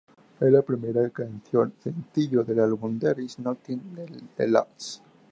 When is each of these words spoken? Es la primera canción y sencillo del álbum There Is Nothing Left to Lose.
Es 0.39 0.51
la 0.51 0.63
primera 0.63 1.07
canción 1.11 1.75
y 1.79 1.83
sencillo 1.83 2.43
del 2.43 2.61
álbum 2.61 2.97
There 2.97 3.21
Is 3.23 3.37
Nothing 3.37 3.93
Left 3.95 4.21
to 4.35 4.47
Lose. 4.47 4.99